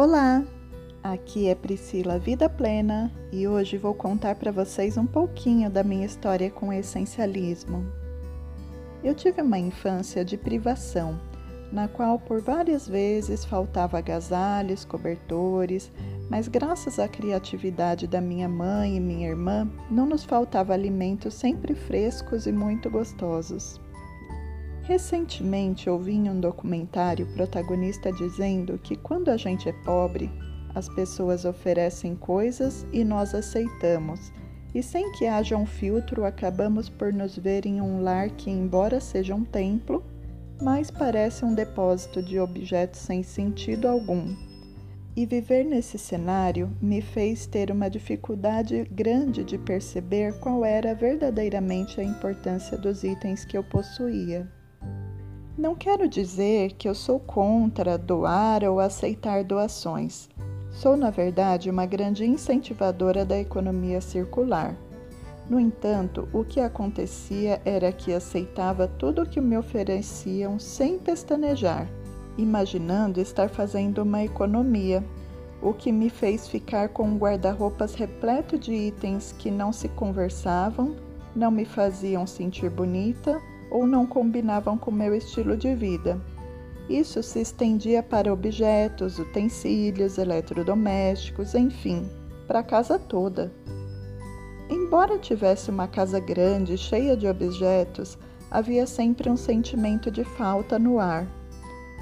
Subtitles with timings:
[0.00, 0.44] Olá,
[1.02, 6.06] aqui é Priscila Vida Plena e hoje vou contar para vocês um pouquinho da minha
[6.06, 7.84] história com o essencialismo.
[9.02, 11.20] Eu tive uma infância de privação,
[11.72, 15.90] na qual por várias vezes faltava agasalhos, cobertores,
[16.30, 21.74] mas graças à criatividade da minha mãe e minha irmã, não nos faltava alimentos sempre
[21.74, 23.80] frescos e muito gostosos.
[24.88, 30.30] Recentemente ouvi em um documentário o protagonista dizendo que quando a gente é pobre,
[30.74, 34.32] as pessoas oferecem coisas e nós aceitamos,
[34.74, 38.98] e sem que haja um filtro, acabamos por nos ver em um lar que, embora
[38.98, 40.02] seja um templo,
[40.62, 44.34] mais parece um depósito de objetos sem sentido algum.
[45.14, 52.00] E viver nesse cenário me fez ter uma dificuldade grande de perceber qual era verdadeiramente
[52.00, 54.48] a importância dos itens que eu possuía.
[55.58, 60.28] Não quero dizer que eu sou contra doar ou aceitar doações.
[60.70, 64.76] Sou, na verdade, uma grande incentivadora da economia circular.
[65.50, 71.88] No entanto, o que acontecia era que aceitava tudo o que me ofereciam sem pestanejar,
[72.36, 75.04] imaginando estar fazendo uma economia,
[75.60, 80.94] o que me fez ficar com um guarda-roupas repleto de itens que não se conversavam,
[81.34, 86.20] não me faziam sentir bonita ou não combinavam com meu estilo de vida.
[86.88, 92.08] Isso se estendia para objetos, utensílios, eletrodomésticos, enfim,
[92.46, 93.52] para a casa toda.
[94.70, 98.18] Embora tivesse uma casa grande, cheia de objetos,
[98.50, 101.26] havia sempre um sentimento de falta no ar,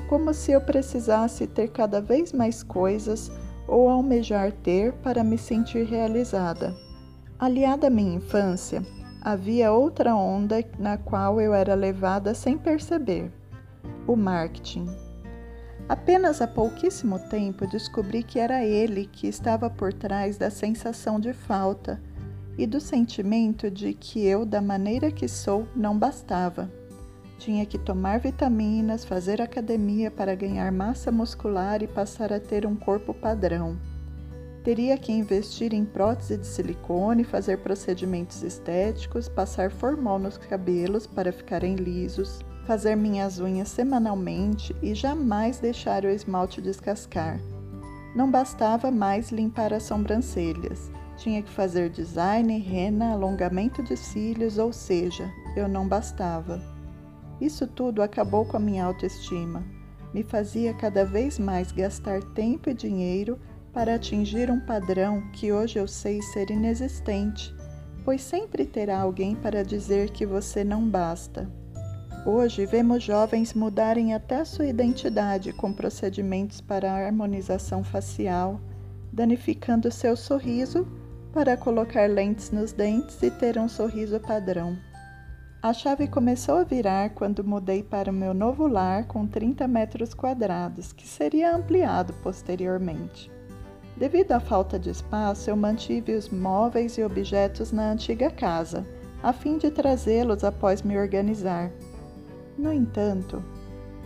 [0.08, 3.30] como se eu precisasse ter cada vez mais coisas
[3.66, 6.74] ou almejar ter para me sentir realizada.
[7.38, 8.82] Aliada à minha infância,
[9.26, 13.32] havia outra onda na qual eu era levada sem perceber:
[14.06, 14.86] o marketing.
[15.88, 21.32] Apenas há pouquíssimo tempo descobri que era ele que estava por trás da sensação de
[21.32, 22.00] falta
[22.56, 26.70] e do sentimento de que eu, da maneira que sou, não bastava.
[27.36, 32.76] Tinha que tomar vitaminas, fazer academia para ganhar massa muscular e passar a ter um
[32.76, 33.76] corpo padrão
[34.66, 41.30] teria que investir em prótese de silicone, fazer procedimentos estéticos, passar formol nos cabelos para
[41.30, 47.38] ficarem lisos, fazer minhas unhas semanalmente e jamais deixar o esmalte descascar.
[48.12, 50.90] Não bastava mais limpar as sobrancelhas.
[51.16, 56.60] Tinha que fazer design, rena, alongamento de cílios, ou seja, eu não bastava.
[57.40, 59.62] Isso tudo acabou com a minha autoestima.
[60.12, 63.38] Me fazia cada vez mais gastar tempo e dinheiro
[63.76, 67.54] para atingir um padrão que hoje eu sei ser inexistente,
[68.06, 71.46] pois sempre terá alguém para dizer que você não basta.
[72.24, 78.58] Hoje vemos jovens mudarem até sua identidade com procedimentos para harmonização facial,
[79.12, 80.88] danificando seu sorriso
[81.30, 84.74] para colocar lentes nos dentes e ter um sorriso padrão.
[85.62, 90.14] A chave começou a virar quando mudei para o meu novo lar com 30 metros
[90.14, 93.35] quadrados, que seria ampliado posteriormente.
[93.96, 98.86] Devido à falta de espaço, eu mantive os móveis e objetos na antiga casa,
[99.22, 101.70] a fim de trazê-los após me organizar.
[102.58, 103.42] No entanto,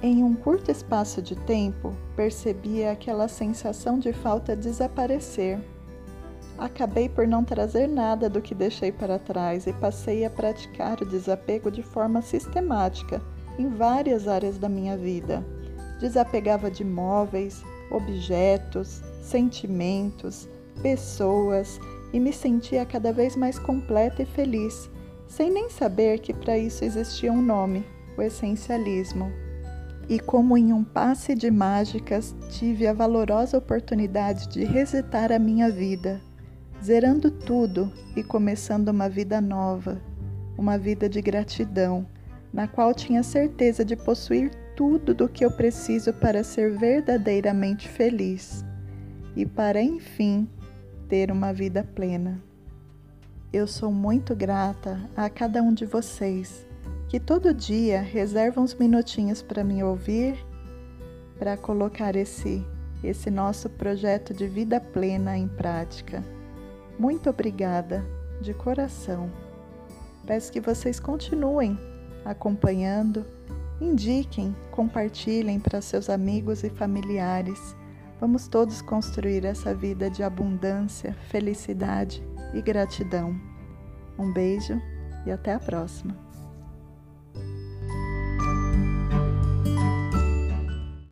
[0.00, 5.58] em um curto espaço de tempo, percebi aquela sensação de falta desaparecer.
[6.56, 11.06] Acabei por não trazer nada do que deixei para trás e passei a praticar o
[11.06, 13.20] desapego de forma sistemática
[13.58, 15.44] em várias áreas da minha vida.
[15.98, 20.48] Desapegava de móveis, objetos, sentimentos,
[20.82, 21.78] pessoas
[22.12, 24.90] e me sentia cada vez mais completa e feliz,
[25.28, 27.84] sem nem saber que para isso existia um nome,
[28.16, 29.30] o essencialismo.
[30.08, 35.70] E como em um passe de mágicas, tive a valorosa oportunidade de resetar a minha
[35.70, 36.20] vida,
[36.82, 40.00] zerando tudo e começando uma vida nova,
[40.58, 42.04] uma vida de gratidão,
[42.52, 48.64] na qual tinha certeza de possuir tudo do que eu preciso para ser verdadeiramente feliz
[49.36, 50.48] e para enfim
[51.08, 52.40] ter uma vida plena.
[53.52, 56.66] Eu sou muito grata a cada um de vocês
[57.08, 60.36] que todo dia reservam uns minutinhos para me ouvir,
[61.38, 62.64] para colocar esse
[63.02, 66.22] esse nosso projeto de vida plena em prática.
[66.98, 68.04] Muito obrigada
[68.40, 69.30] de coração.
[70.26, 71.78] Peço que vocês continuem
[72.24, 73.24] acompanhando,
[73.80, 77.74] indiquem, compartilhem para seus amigos e familiares
[78.20, 82.22] Vamos todos construir essa vida de abundância, felicidade
[82.52, 83.34] e gratidão.
[84.18, 84.78] Um beijo
[85.24, 86.29] e até a próxima.